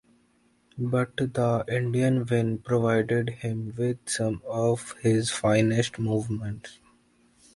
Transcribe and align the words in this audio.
But 0.79 1.15
the 1.17 1.63
Indian 1.69 2.25
win 2.25 2.57
provided 2.57 3.29
him 3.29 3.75
with 3.77 3.99
some 4.09 4.41
of 4.47 4.93
his 5.03 5.29
finest 5.29 5.99
moments. 5.99 6.79